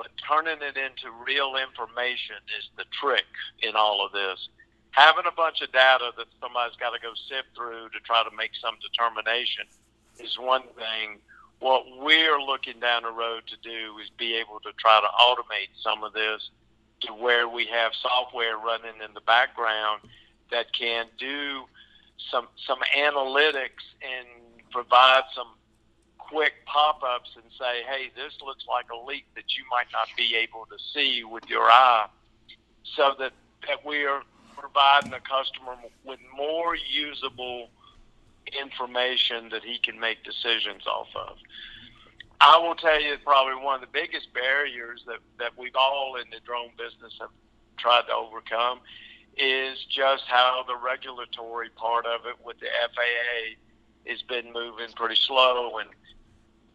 but 0.00 0.08
turning 0.16 0.64
it 0.64 0.80
into 0.80 1.12
real 1.12 1.60
information 1.60 2.40
is 2.56 2.72
the 2.78 2.88
trick 2.88 3.28
in 3.60 3.76
all 3.76 4.00
of 4.00 4.12
this. 4.12 4.48
Having 4.92 5.28
a 5.28 5.36
bunch 5.36 5.60
of 5.60 5.70
data 5.72 6.08
that 6.16 6.24
somebody's 6.40 6.74
got 6.80 6.96
to 6.96 7.00
go 7.04 7.12
sift 7.28 7.52
through 7.54 7.92
to 7.92 8.00
try 8.00 8.24
to 8.24 8.32
make 8.34 8.56
some 8.56 8.80
determination 8.80 9.68
is 10.18 10.40
one 10.40 10.64
thing. 10.72 11.20
What 11.58 11.84
we're 12.00 12.40
looking 12.40 12.80
down 12.80 13.02
the 13.02 13.12
road 13.12 13.44
to 13.52 13.60
do 13.60 14.00
is 14.00 14.08
be 14.16 14.40
able 14.40 14.58
to 14.64 14.72
try 14.80 15.04
to 15.04 15.10
automate 15.20 15.68
some 15.84 16.02
of 16.02 16.14
this 16.14 16.48
to 17.02 17.12
where 17.12 17.48
we 17.48 17.66
have 17.66 17.92
software 18.00 18.56
running 18.58 19.00
in 19.04 19.14
the 19.14 19.20
background 19.22 20.02
that 20.50 20.72
can 20.72 21.06
do 21.18 21.64
some 22.30 22.48
some 22.66 22.78
analytics 22.96 23.84
and 24.02 24.26
provide 24.70 25.22
some 25.34 25.48
quick 26.18 26.52
pop-ups 26.66 27.30
and 27.36 27.44
say, 27.58 27.82
"Hey, 27.82 28.10
this 28.14 28.40
looks 28.40 28.66
like 28.66 28.86
a 28.90 28.96
leak 28.96 29.26
that 29.34 29.56
you 29.56 29.64
might 29.70 29.90
not 29.92 30.08
be 30.16 30.36
able 30.36 30.66
to 30.66 30.78
see 30.92 31.24
with 31.24 31.48
your 31.48 31.70
eye," 31.70 32.08
so 32.84 33.14
that 33.18 33.32
that 33.66 33.84
we 33.84 34.04
are 34.04 34.22
providing 34.56 35.10
the 35.10 35.20
customer 35.20 35.76
with 36.04 36.20
more 36.34 36.74
usable 36.76 37.70
information 38.58 39.48
that 39.50 39.62
he 39.62 39.78
can 39.78 39.98
make 39.98 40.22
decisions 40.24 40.86
off 40.86 41.08
of. 41.14 41.38
I 42.40 42.58
will 42.58 42.74
tell 42.74 43.00
you 43.00 43.16
probably 43.22 43.62
one 43.62 43.74
of 43.74 43.80
the 43.82 43.92
biggest 43.92 44.32
barriers 44.32 45.04
that, 45.06 45.18
that 45.38 45.52
we've 45.58 45.76
all 45.76 46.16
in 46.16 46.24
the 46.30 46.40
drone 46.44 46.70
business 46.78 47.14
have 47.20 47.30
tried 47.76 48.02
to 48.08 48.14
overcome 48.14 48.80
is 49.36 49.84
just 49.84 50.24
how 50.26 50.64
the 50.66 50.76
regulatory 50.76 51.68
part 51.70 52.06
of 52.06 52.26
it 52.26 52.36
with 52.44 52.58
the 52.60 52.66
FAA 52.66 54.10
has 54.10 54.22
been 54.22 54.52
moving 54.52 54.88
pretty 54.96 55.16
slow. 55.16 55.78
And 55.78 55.90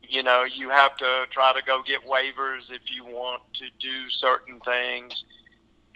you 0.07 0.21
know 0.21 0.43
you 0.43 0.69
have 0.69 0.95
to 0.97 1.25
try 1.31 1.53
to 1.53 1.61
go 1.65 1.81
get 1.85 2.05
waivers 2.05 2.69
if 2.69 2.81
you 2.93 3.03
want 3.03 3.41
to 3.55 3.65
do 3.79 4.09
certain 4.09 4.59
things. 4.61 5.23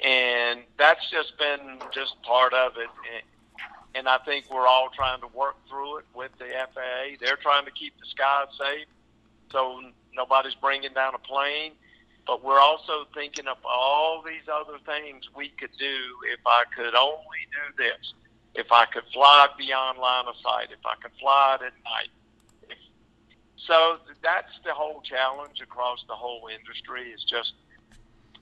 And 0.04 0.62
that's 0.78 1.10
just 1.12 1.38
been 1.38 1.80
just 1.94 2.22
part 2.24 2.54
of 2.54 2.74
it. 2.78 2.90
And 3.96 4.08
I 4.08 4.18
think 4.20 4.46
we're 4.52 4.68
all 4.68 4.90
trying 4.96 5.22
to 5.22 5.28
work 5.28 5.56
through 5.68 6.00
it 6.00 6.06
with 6.16 6.32
the 6.40 6.46
FAA. 6.46 7.18
They're 7.20 7.38
trying 7.38 7.66
to 7.66 7.72
keep 7.72 7.94
the 8.00 8.06
skies 8.06 8.48
safe, 8.58 8.88
so 9.52 9.82
nobody's 10.16 10.56
bringing 10.56 10.94
down 10.94 11.16
a 11.16 11.20
plane. 11.20 11.74
But 12.28 12.44
we're 12.44 12.60
also 12.60 13.06
thinking 13.16 13.48
of 13.48 13.58
all 13.66 14.22
these 14.26 14.48
other 14.52 14.78
things 14.86 15.28
we 15.36 15.50
could 15.50 15.72
do 15.80 15.96
if 16.32 16.40
I 16.46 16.64
could 16.76 16.94
only 16.94 17.42
do 17.52 17.84
this. 17.84 18.14
If 18.54 18.72
I 18.72 18.86
could 18.86 19.04
fly 19.14 19.48
beyond 19.58 20.00
line 20.00 20.26
of 20.28 20.36
sight, 20.44 20.68
if 20.72 20.86
I 20.86 20.96
could 21.02 21.12
fly 21.20 21.58
it 21.60 21.66
at 21.66 21.74
night. 21.84 22.10
If, 22.70 22.78
so 23.66 23.98
that's 24.22 24.52
the 24.64 24.74
whole 24.74 25.02
challenge 25.02 25.62
across 25.62 26.04
the 26.08 26.16
whole 26.16 26.50
industry 26.54 27.10
is 27.10 27.24
just 27.24 27.54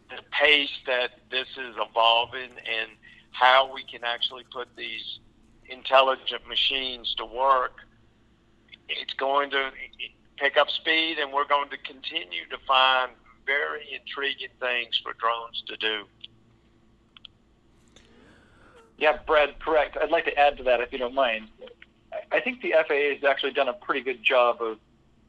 the 0.10 0.22
pace 0.32 0.72
that 0.86 1.12
this 1.30 1.48
is 1.58 1.76
evolving 1.78 2.52
and 2.52 2.90
how 3.32 3.72
we 3.74 3.84
can 3.84 4.04
actually 4.04 4.44
put 4.52 4.68
these 4.76 5.20
intelligent 5.70 6.48
machines 6.48 7.14
to 7.18 7.26
work, 7.26 7.78
it's 8.90 9.14
going 9.14 9.50
to 9.52 9.72
pick 10.38 10.58
up 10.58 10.70
speed, 10.70 11.18
and 11.20 11.34
we're 11.34 11.48
going 11.48 11.70
to 11.70 11.78
continue 11.78 12.48
to 12.50 12.58
find 12.68 13.12
very 13.46 13.82
intriguing 14.00 14.50
things 14.60 15.00
for 15.04 15.14
drones 15.14 15.64
to 15.68 15.78
do. 15.78 16.04
Yeah, 18.98 19.20
Brad, 19.26 19.60
correct. 19.60 19.98
I'd 20.02 20.10
like 20.10 20.26
to 20.26 20.38
add 20.38 20.58
to 20.58 20.64
that 20.64 20.82
if 20.82 20.92
you 20.92 20.98
don't 20.98 21.14
mind. 21.14 21.50
I 22.32 22.40
think 22.40 22.62
the 22.62 22.74
FAA 22.88 23.14
has 23.16 23.24
actually 23.24 23.52
done 23.52 23.68
a 23.68 23.74
pretty 23.74 24.02
good 24.02 24.24
job 24.24 24.62
of 24.62 24.80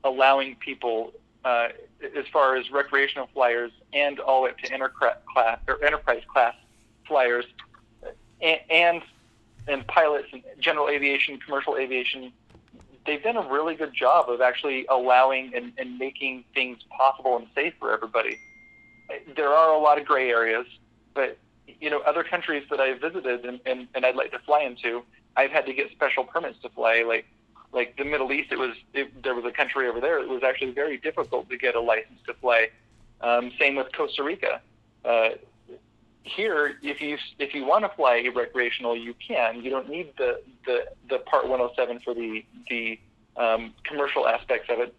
allowing 0.04 0.56
people, 0.56 1.12
uh, 1.44 1.68
as 2.16 2.26
far 2.32 2.56
as 2.56 2.70
recreational 2.70 3.28
flyers 3.34 3.72
and 3.92 4.20
all 4.20 4.40
the 4.40 4.44
way 4.44 4.50
up 4.50 4.58
to 4.58 5.20
class, 5.32 5.58
or 5.68 5.84
enterprise 5.84 6.22
class 6.32 6.54
flyers, 7.06 7.44
and, 8.40 8.60
and 8.70 9.02
and 9.68 9.86
pilots 9.86 10.28
and 10.32 10.42
general 10.58 10.88
aviation, 10.88 11.38
commercial 11.38 11.76
aviation, 11.76 12.32
they've 13.08 13.22
done 13.22 13.36
a 13.36 13.50
really 13.50 13.74
good 13.74 13.94
job 13.94 14.28
of 14.28 14.40
actually 14.40 14.86
allowing 14.86 15.52
and, 15.54 15.72
and 15.78 15.98
making 15.98 16.44
things 16.54 16.78
possible 16.96 17.36
and 17.36 17.46
safe 17.54 17.74
for 17.80 17.92
everybody. 17.92 18.38
There 19.34 19.48
are 19.48 19.74
a 19.74 19.78
lot 19.78 19.98
of 19.98 20.04
gray 20.04 20.30
areas, 20.30 20.66
but 21.14 21.38
you 21.80 21.90
know, 21.90 22.00
other 22.00 22.22
countries 22.22 22.64
that 22.70 22.80
I've 22.80 23.00
visited 23.00 23.44
and, 23.44 23.60
and, 23.64 23.88
and 23.94 24.04
I'd 24.04 24.16
like 24.16 24.30
to 24.32 24.38
fly 24.40 24.60
into, 24.60 25.02
I've 25.36 25.50
had 25.50 25.66
to 25.66 25.72
get 25.72 25.90
special 25.92 26.24
permits 26.24 26.58
to 26.62 26.68
fly. 26.68 27.04
Like 27.06 27.26
like 27.72 27.96
the 27.98 28.04
Middle 28.04 28.32
East, 28.32 28.50
it 28.50 28.58
was 28.58 28.74
it, 28.94 29.22
there 29.22 29.34
was 29.34 29.44
a 29.44 29.52
country 29.52 29.88
over 29.88 30.00
there. 30.00 30.18
It 30.20 30.28
was 30.28 30.42
actually 30.42 30.72
very 30.72 30.98
difficult 30.98 31.48
to 31.50 31.56
get 31.56 31.74
a 31.74 31.80
license 31.80 32.20
to 32.26 32.34
fly. 32.34 32.68
Um, 33.20 33.52
same 33.58 33.76
with 33.76 33.88
Costa 33.92 34.22
Rica. 34.22 34.60
Uh, 35.04 35.30
here, 36.28 36.78
if 36.82 37.00
you 37.00 37.18
if 37.38 37.54
you 37.54 37.64
want 37.64 37.84
to 37.84 37.90
fly 37.96 38.28
recreational, 38.34 38.96
you 38.96 39.14
can. 39.14 39.62
You 39.62 39.70
don't 39.70 39.88
need 39.88 40.12
the 40.16 40.40
the, 40.66 40.84
the 41.08 41.18
Part 41.20 41.48
107 41.48 42.00
for 42.00 42.14
the 42.14 42.44
the 42.68 42.98
um, 43.36 43.74
commercial 43.84 44.26
aspects 44.26 44.68
of 44.70 44.80
it. 44.80 44.94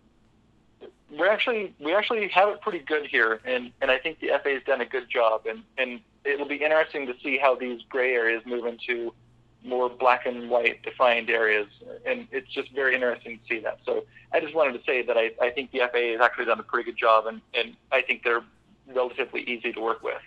We 1.12 1.28
actually 1.28 1.74
we 1.80 1.94
actually 1.94 2.28
have 2.30 2.50
it 2.50 2.62
pretty 2.62 2.80
good 2.80 3.06
here, 3.08 3.40
and, 3.46 3.72
and 3.82 3.92
I 3.92 3.98
think 3.98 4.20
the 4.20 4.28
FAA 4.44 4.50
has 4.50 4.64
done 4.66 4.82
a 4.82 4.86
good 4.86 5.10
job. 5.10 5.46
And, 5.48 5.64
and 5.78 6.00
it'll 6.24 6.48
be 6.48 6.58
interesting 6.58 7.08
to 7.08 7.14
see 7.24 7.38
how 7.38 7.56
these 7.56 7.82
gray 7.90 8.14
areas 8.14 8.44
move 8.46 8.66
into 8.66 9.14
more 9.64 9.90
black 9.90 10.26
and 10.26 10.50
white 10.50 10.82
defined 10.84 11.30
areas, 11.30 11.68
and 12.06 12.28
it's 12.32 12.48
just 12.48 12.72
very 12.72 12.96
interesting 12.96 13.40
to 13.40 13.56
see 13.56 13.60
that. 13.62 13.80
So 13.86 14.06
I 14.32 14.40
just 14.40 14.56
wanted 14.56 14.74
to 14.74 14.84
say 14.86 15.02
that 15.02 15.18
I, 15.18 15.32
I 15.42 15.50
think 15.50 15.72
the 15.72 15.80
FAA 15.80 16.12
has 16.12 16.22
actually 16.22 16.46
done 16.46 16.60
a 16.60 16.64
pretty 16.64 16.90
good 16.90 16.98
job, 16.98 17.26
and, 17.26 17.42
and 17.54 17.76
I 17.92 18.02
think 18.02 18.24
they're 18.24 18.44
relatively 18.88 19.42
easy 19.42 19.74
to 19.74 19.82
work 19.82 20.02
with. 20.02 20.22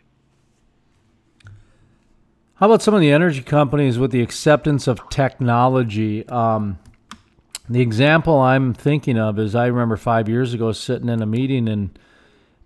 How 2.63 2.67
about 2.67 2.81
some 2.81 2.95
of 2.95 3.01
the 3.01 3.11
energy 3.11 3.43
companies 3.43 3.99
with 3.99 4.13
the 4.13 4.23
acceptance 4.23 4.87
of 4.87 5.09
technology? 5.09 6.25
Um, 6.29 6.79
the 7.69 7.81
example 7.81 8.39
I'm 8.39 8.73
thinking 8.73 9.19
of 9.19 9.37
is 9.41 9.57
I 9.57 9.67
remember 9.67 9.97
five 9.97 10.29
years 10.29 10.55
ago 10.55 10.71
sitting 10.71 11.09
in 11.09 11.21
a 11.21 11.27
meeting 11.27 11.67
in 11.67 11.91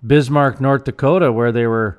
Bismarck, 0.07 0.61
North 0.61 0.85
Dakota, 0.85 1.33
where 1.33 1.51
they 1.51 1.67
were 1.67 1.99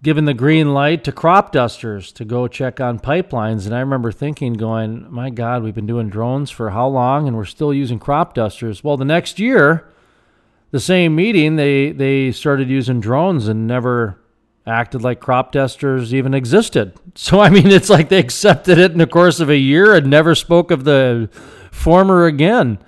given 0.00 0.26
the 0.26 0.32
green 0.32 0.72
light 0.72 1.02
to 1.02 1.10
crop 1.10 1.50
dusters 1.50 2.12
to 2.12 2.24
go 2.24 2.46
check 2.46 2.80
on 2.80 3.00
pipelines. 3.00 3.66
And 3.66 3.74
I 3.74 3.80
remember 3.80 4.12
thinking, 4.12 4.52
going, 4.52 5.10
my 5.10 5.28
God, 5.28 5.64
we've 5.64 5.74
been 5.74 5.88
doing 5.88 6.10
drones 6.10 6.52
for 6.52 6.70
how 6.70 6.86
long 6.86 7.26
and 7.26 7.36
we're 7.36 7.46
still 7.46 7.74
using 7.74 7.98
crop 7.98 8.32
dusters? 8.32 8.84
Well, 8.84 8.96
the 8.96 9.04
next 9.04 9.40
year, 9.40 9.92
the 10.70 10.78
same 10.78 11.16
meeting, 11.16 11.56
they, 11.56 11.90
they 11.90 12.30
started 12.30 12.68
using 12.68 13.00
drones 13.00 13.48
and 13.48 13.66
never 13.66 14.20
acted 14.68 15.02
like 15.02 15.20
crop 15.20 15.52
dusters 15.52 16.14
even 16.14 16.34
existed. 16.34 16.92
So 17.18 17.40
I 17.40 17.50
mean, 17.50 17.66
it's 17.66 17.90
like 17.90 18.10
they 18.10 18.20
accepted 18.20 18.78
it 18.78 18.92
in 18.92 18.98
the 18.98 19.06
course 19.06 19.40
of 19.40 19.50
a 19.50 19.56
year 19.56 19.92
and 19.92 20.08
never 20.08 20.36
spoke 20.36 20.70
of 20.70 20.84
the 20.84 21.28
former 21.72 22.26
again. 22.26 22.78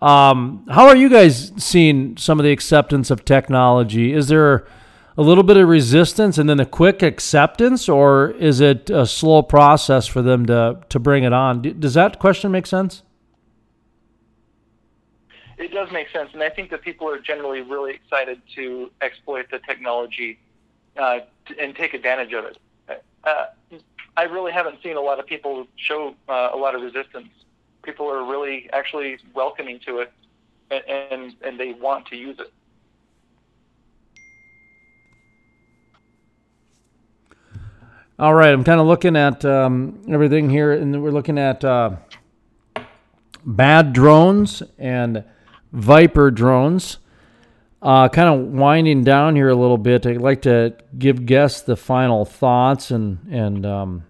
Um, 0.00 0.64
how 0.70 0.86
are 0.86 0.94
you 0.94 1.08
guys 1.08 1.50
seeing 1.56 2.16
some 2.16 2.38
of 2.38 2.44
the 2.44 2.52
acceptance 2.52 3.10
of 3.10 3.24
technology? 3.24 4.12
Is 4.12 4.28
there 4.28 4.64
a 5.16 5.22
little 5.22 5.44
bit 5.44 5.56
of 5.56 5.68
resistance 5.68 6.38
and 6.38 6.48
then 6.48 6.60
a 6.60 6.66
quick 6.66 7.02
acceptance, 7.02 7.88
or 7.88 8.30
is 8.32 8.60
it 8.60 8.90
a 8.90 9.06
slow 9.06 9.42
process 9.42 10.06
for 10.06 10.22
them 10.22 10.46
to 10.46 10.80
to 10.88 10.98
bring 10.98 11.24
it 11.24 11.32
on? 11.32 11.62
Does 11.80 11.94
that 11.94 12.18
question 12.18 12.52
make 12.52 12.66
sense? 12.66 13.02
It 15.56 15.72
does 15.72 15.88
make 15.92 16.10
sense, 16.10 16.30
and 16.32 16.42
I 16.42 16.50
think 16.50 16.70
that 16.70 16.82
people 16.82 17.08
are 17.08 17.18
generally 17.18 17.62
really 17.62 17.94
excited 17.94 18.42
to 18.56 18.90
exploit 19.00 19.46
the 19.50 19.60
technology 19.60 20.38
uh, 20.96 21.20
and 21.58 21.74
take 21.74 21.94
advantage 21.94 22.32
of 22.32 22.44
it. 22.44 22.58
Uh, 23.24 23.46
I 24.16 24.24
really 24.24 24.52
haven't 24.52 24.82
seen 24.82 24.96
a 24.96 25.00
lot 25.00 25.18
of 25.18 25.26
people 25.26 25.66
show 25.76 26.14
uh, 26.28 26.50
a 26.52 26.56
lot 26.56 26.74
of 26.74 26.82
resistance. 26.82 27.28
People 27.82 28.06
are 28.10 28.24
really 28.24 28.68
actually 28.72 29.18
welcoming 29.34 29.80
to 29.80 30.00
it, 30.00 30.12
and, 30.70 30.84
and, 30.88 31.34
and 31.42 31.60
they 31.60 31.72
want 31.72 32.06
to 32.06 32.16
use 32.16 32.38
it. 32.38 32.52
All 38.16 38.32
right, 38.32 38.52
I'm 38.52 38.62
kind 38.62 38.80
of 38.80 38.86
looking 38.86 39.16
at 39.16 39.44
um, 39.44 40.00
everything 40.08 40.48
here, 40.48 40.70
and 40.70 41.02
we're 41.02 41.10
looking 41.10 41.36
at 41.36 41.64
uh, 41.64 41.96
bad 43.44 43.92
drones 43.92 44.62
and 44.78 45.24
Viper 45.72 46.30
drones. 46.30 46.98
Uh, 47.84 48.08
kind 48.08 48.28
of 48.30 48.52
winding 48.54 49.04
down 49.04 49.36
here 49.36 49.50
a 49.50 49.54
little 49.54 49.76
bit. 49.76 50.06
I'd 50.06 50.16
like 50.16 50.40
to 50.42 50.74
give 50.98 51.26
guests 51.26 51.60
the 51.60 51.76
final 51.76 52.24
thoughts 52.24 52.90
and 52.90 53.18
and 53.30 53.66
um, 53.66 54.04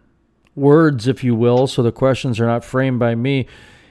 words, 0.55 1.09
if 1.09 1.25
you 1.25 1.35
will, 1.35 1.67
so 1.67 1.83
the 1.83 1.91
questions 1.91 2.39
are 2.39 2.47
not 2.47 2.65
framed 2.65 3.01
by 3.01 3.17
me. 3.17 3.49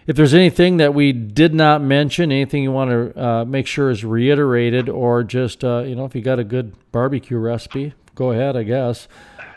If 0.08 0.16
there's 0.16 0.34
anything 0.34 0.78
that 0.78 0.94
we 0.94 1.12
did 1.12 1.54
not 1.54 1.82
mention, 1.82 2.32
anything 2.32 2.64
you 2.64 2.72
want 2.72 2.92
to 2.92 3.22
uh, 3.22 3.46
make 3.46 3.68
sure 3.68 3.90
is 3.90 4.06
reiterated, 4.06 4.88
or 4.88 5.22
just 5.22 5.66
uh, 5.66 5.84
you 5.86 5.96
know, 5.96 6.06
if 6.06 6.16
you 6.16 6.22
got 6.22 6.40
a 6.40 6.46
good 6.46 6.74
barbecue 6.94 7.38
recipe, 7.38 7.94
go 8.16 8.32
ahead. 8.32 8.56
I 8.56 8.64
guess. 8.64 9.10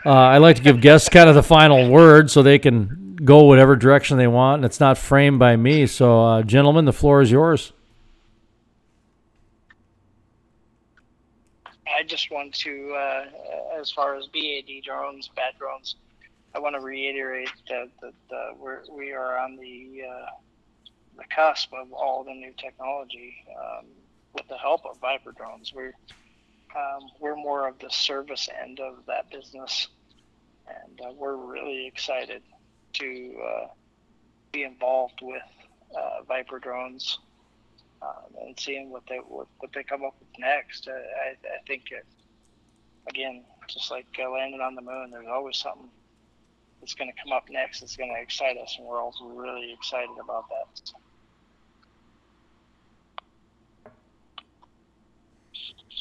Uh, 0.05 0.11
I 0.11 0.39
like 0.39 0.57
to 0.57 0.61
give 0.61 0.81
guests 0.81 1.07
kind 1.07 1.29
of 1.29 1.35
the 1.35 1.43
final 1.43 1.89
word 1.89 2.29
so 2.29 2.43
they 2.43 2.59
can 2.59 3.15
go 3.23 3.43
whatever 3.43 3.77
direction 3.77 4.17
they 4.17 4.27
want, 4.27 4.59
and 4.59 4.65
it's 4.65 4.81
not 4.81 4.97
framed 4.97 5.39
by 5.39 5.55
me. 5.55 5.87
So, 5.87 6.21
uh, 6.21 6.41
gentlemen, 6.43 6.83
the 6.83 6.93
floor 6.93 7.21
is 7.21 7.31
yours. 7.31 7.71
I 11.97 12.03
just 12.03 12.29
want 12.29 12.53
to, 12.59 12.93
uh, 12.93 13.25
as 13.79 13.89
far 13.89 14.15
as 14.15 14.27
BAD 14.27 14.83
drones, 14.85 15.29
bad 15.35 15.57
drones, 15.57 15.95
I 16.53 16.59
want 16.59 16.75
to 16.75 16.81
reiterate 16.81 17.49
that, 17.69 17.89
that 18.01 18.57
we're, 18.59 18.81
we 18.95 19.13
are 19.13 19.37
on 19.39 19.55
the 19.55 20.03
uh, 20.07 20.25
the 21.17 21.23
cusp 21.35 21.73
of 21.73 21.91
all 21.91 22.23
the 22.23 22.33
new 22.33 22.53
technology 22.57 23.43
um, 23.59 23.85
with 24.33 24.47
the 24.47 24.57
help 24.57 24.85
of 24.85 24.99
Viper 24.99 25.31
drones. 25.31 25.73
We're 25.73 25.95
um, 26.75 27.09
we're 27.19 27.35
more 27.35 27.67
of 27.67 27.79
the 27.79 27.89
service 27.89 28.47
end 28.61 28.79
of 28.79 29.05
that 29.07 29.31
business, 29.31 29.87
and 30.67 31.01
uh, 31.01 31.11
we're 31.13 31.35
really 31.35 31.87
excited 31.87 32.43
to 32.93 33.35
uh, 33.43 33.67
be 34.51 34.63
involved 34.63 35.19
with 35.23 35.41
uh, 35.97 36.21
Viper 36.27 36.59
drones 36.59 37.17
um, 38.01 38.35
and 38.45 38.59
seeing 38.59 38.89
what 38.89 39.03
they 39.07 39.17
what, 39.17 39.47
what 39.59 39.71
they 39.73 39.83
come 39.83 40.03
up 40.03 40.15
with 40.19 40.29
next. 40.39 40.87
I, 40.87 41.31
I 41.31 41.35
think 41.67 41.83
it, 41.91 42.05
again, 43.09 43.43
just 43.67 43.91
like 43.91 44.07
uh, 44.23 44.29
landing 44.29 44.61
on 44.61 44.75
the 44.75 44.81
moon, 44.81 45.11
there's 45.11 45.27
always 45.27 45.57
something 45.57 45.89
that's 46.79 46.93
going 46.93 47.11
to 47.11 47.23
come 47.23 47.31
up 47.31 47.49
next 47.49 47.79
that's 47.79 47.95
going 47.95 48.13
to 48.13 48.21
excite 48.21 48.57
us, 48.57 48.75
and 48.77 48.87
we're 48.87 48.99
all 48.99 49.13
really 49.35 49.73
excited 49.73 50.15
about 50.21 50.45
that. 50.49 50.91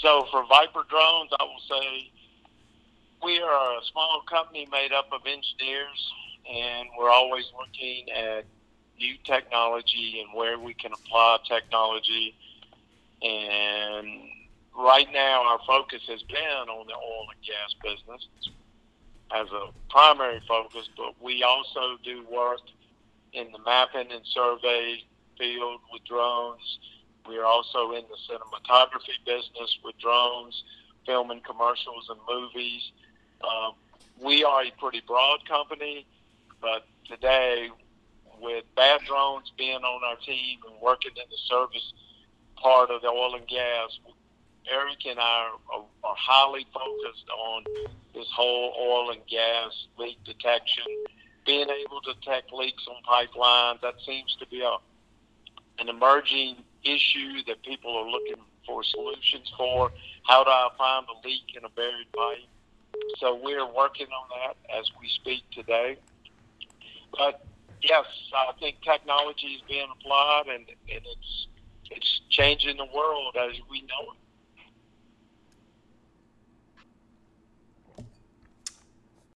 So 0.03 0.27
for 0.31 0.45
Viper 0.47 0.85
drones, 0.89 1.31
I 1.41 1.45
will 1.45 1.63
say 1.69 2.11
we 3.25 3.41
are 3.41 3.79
a 3.79 3.85
small 3.91 4.23
company 4.29 4.69
made 4.71 4.93
up 4.93 5.07
of 5.13 5.23
engineers, 5.27 6.13
and 6.49 6.89
we're 6.99 7.11
always 7.11 7.51
looking 7.59 8.11
at 8.11 8.45
new 8.99 9.17
technology 9.25 10.25
and 10.25 10.37
where 10.37 10.59
we 10.59 10.75
can 10.75 10.93
apply 10.93 11.39
technology. 11.49 12.35
And 13.23 14.29
right 14.77 15.09
now, 15.13 15.45
our 15.47 15.59
focus 15.67 16.03
has 16.09 16.23
been 16.23 16.69
on 16.69 16.87
the 16.87 16.95
oil 16.95 17.27
and 17.33 17.43
gas 17.43 17.75
business 17.83 18.29
as 19.35 19.49
a 19.51 19.71
primary 19.91 20.41
focus, 20.47 20.89
but 20.97 21.15
we 21.21 21.43
also 21.43 21.99
do 22.05 22.25
work 22.31 22.61
in 23.33 23.51
the 23.53 23.59
mapping 23.65 24.11
and 24.13 24.25
survey 24.25 25.03
field 25.39 25.81
with 25.93 26.05
drones. 26.05 26.79
We 27.29 27.39
are 27.39 27.45
also 27.45 27.93
in 27.93 28.05
the 28.09 28.17
cinematography 28.29 29.25
business 29.25 29.79
with 29.85 29.99
drones, 29.99 30.63
filming 31.05 31.41
commercials 31.41 32.09
and 32.09 32.21
movies. 32.29 32.93
Um, 33.43 33.73
we 34.23 34.45
are 34.45 34.63
a 34.63 34.71
pretty 34.79 35.03
broad 35.07 35.47
company, 35.49 36.07
but 36.61 36.87
today 37.09 37.69
with 38.41 38.65
Bad 38.75 39.01
Drones 39.07 39.53
being 39.57 39.83
on 39.83 40.01
our 40.05 40.17
team 40.17 40.59
and 40.71 40.81
working 40.81 41.13
in 41.17 41.29
the 41.31 41.37
service 41.49 41.93
part 42.57 42.91
of 42.91 43.03
the 43.03 43.09
oil 43.09 43.35
and 43.35 43.47
gas, 43.47 43.99
Eric 44.71 45.07
and 45.07 45.19
I 45.19 45.51
are, 45.75 45.85
are 46.05 46.17
highly 46.19 46.67
focused 46.73 47.29
on 47.31 47.65
this 48.15 48.27
whole 48.35 48.75
oil 48.81 49.11
and 49.11 49.21
gas 49.29 49.73
leak 49.99 50.19
detection, 50.25 50.85
being 51.45 51.69
able 51.69 52.01
to 52.03 52.15
detect 52.15 52.53
leaks 52.53 52.85
on 52.89 52.97
pipelines. 53.05 53.81
That 53.83 53.95
seems 54.05 54.37
to 54.41 54.47
be 54.47 54.63
a 54.63 54.77
an 55.79 55.91
emerging 55.91 56.57
issue 56.85 57.43
that 57.47 57.63
people 57.63 57.95
are 57.97 58.09
looking 58.09 58.43
for 58.67 58.83
solutions 58.83 59.53
for. 59.57 59.91
How 60.25 60.43
do 60.43 60.51
I 60.51 60.69
find 60.79 61.07
a 61.07 61.27
leak 61.27 61.55
in 61.57 61.65
a 61.65 61.69
buried 61.69 62.11
pipe? 62.17 62.49
So 63.19 63.39
we're 63.43 63.67
working 63.67 64.07
on 64.07 64.29
that 64.31 64.79
as 64.79 64.91
we 65.01 65.09
speak 65.09 65.43
today. 65.53 65.99
But 67.17 67.45
yes, 67.89 68.07
I 68.35 68.53
think 68.61 68.77
technology 68.83 69.49
is 69.49 69.63
being 69.69 69.89
applied, 70.01 70.45
and, 70.49 70.67
and 70.69 71.03
it's 71.05 71.47
it's 71.91 72.21
changing 72.31 72.77
the 72.79 72.87
world 72.95 73.37
as 73.39 73.53
we 73.71 73.83
know 73.83 74.13
it. 74.13 74.26